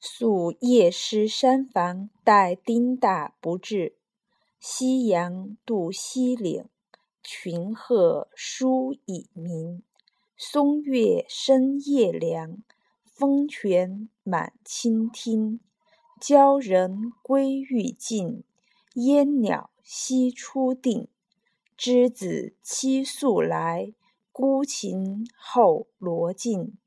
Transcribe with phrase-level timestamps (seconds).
[0.00, 3.96] 宿夜诗山房，待丁大不至。
[4.60, 6.66] 夕阳渡西岭，
[7.22, 9.82] 群鹤书已鸣。
[10.36, 12.58] 松月深夜凉，
[13.04, 15.58] 风泉满清听。
[16.20, 18.44] 鲛人归欲尽，
[18.94, 21.08] 烟鸟栖初定。
[21.76, 23.92] 知子期宿来，
[24.30, 26.78] 孤琴后罗尽。